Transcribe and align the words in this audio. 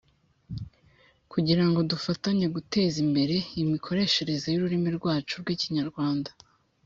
kugirango 1.31 1.79
dufatanye 1.91 2.45
guteza 2.55 2.97
imbere 3.05 3.35
imikoreshereze 3.61 4.45
y’ururimi 4.49 4.89
rwacu 4.97 5.33
rw’Ikinyarwanda 5.41 6.31